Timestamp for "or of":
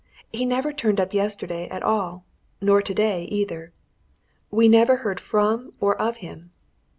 5.79-6.17